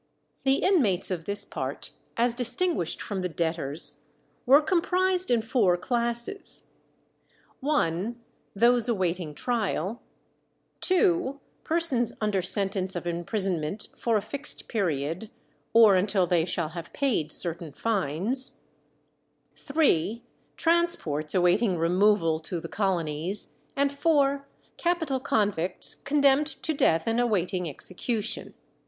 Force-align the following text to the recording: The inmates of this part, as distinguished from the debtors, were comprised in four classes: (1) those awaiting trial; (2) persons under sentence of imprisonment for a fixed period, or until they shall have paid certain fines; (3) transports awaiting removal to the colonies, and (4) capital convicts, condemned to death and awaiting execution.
The 0.45 0.55
inmates 0.55 1.11
of 1.11 1.25
this 1.25 1.45
part, 1.45 1.91
as 2.17 2.33
distinguished 2.33 2.99
from 3.03 3.21
the 3.21 3.29
debtors, 3.29 4.01
were 4.47 4.59
comprised 4.59 5.29
in 5.29 5.43
four 5.43 5.77
classes: 5.77 6.73
(1) 7.59 8.19
those 8.55 8.89
awaiting 8.89 9.35
trial; 9.35 10.01
(2) 10.79 11.39
persons 11.63 12.13
under 12.19 12.41
sentence 12.41 12.95
of 12.95 13.05
imprisonment 13.05 13.89
for 13.95 14.17
a 14.17 14.23
fixed 14.23 14.67
period, 14.67 15.29
or 15.71 15.93
until 15.93 16.25
they 16.25 16.45
shall 16.45 16.69
have 16.69 16.93
paid 16.93 17.31
certain 17.31 17.71
fines; 17.71 18.61
(3) 19.55 20.23
transports 20.57 21.35
awaiting 21.35 21.77
removal 21.77 22.39
to 22.39 22.59
the 22.59 22.67
colonies, 22.67 23.53
and 23.75 23.93
(4) 23.93 24.47
capital 24.77 25.19
convicts, 25.19 25.93
condemned 25.93 26.47
to 26.47 26.73
death 26.73 27.05
and 27.05 27.19
awaiting 27.19 27.69
execution. 27.69 28.55